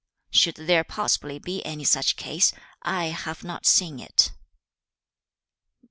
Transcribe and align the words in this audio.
3. 0.31 0.39
'Should 0.39 0.55
there 0.55 0.83
possibly 0.83 1.37
be 1.37 1.63
any 1.63 1.83
such 1.83 2.15
case, 2.15 2.53
I 2.81 3.09
have 3.09 3.43
not 3.43 3.67
seen 3.67 3.99
it.' 3.99 4.31